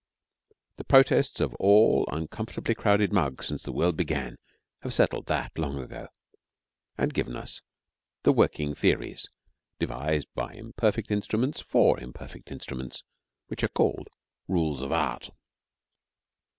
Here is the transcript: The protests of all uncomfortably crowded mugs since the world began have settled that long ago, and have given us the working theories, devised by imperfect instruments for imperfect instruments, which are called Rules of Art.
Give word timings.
The 0.77 0.83
protests 0.83 1.39
of 1.39 1.53
all 1.59 2.09
uncomfortably 2.11 2.73
crowded 2.73 3.13
mugs 3.13 3.45
since 3.45 3.61
the 3.61 3.71
world 3.71 3.95
began 3.95 4.39
have 4.81 4.95
settled 4.95 5.27
that 5.27 5.55
long 5.59 5.77
ago, 5.77 6.07
and 6.97 7.11
have 7.11 7.13
given 7.13 7.35
us 7.35 7.61
the 8.23 8.33
working 8.33 8.73
theories, 8.73 9.29
devised 9.77 10.27
by 10.33 10.55
imperfect 10.55 11.11
instruments 11.11 11.61
for 11.61 11.99
imperfect 11.99 12.49
instruments, 12.49 13.03
which 13.45 13.63
are 13.63 13.67
called 13.67 14.07
Rules 14.47 14.81
of 14.81 14.91
Art. 14.91 15.29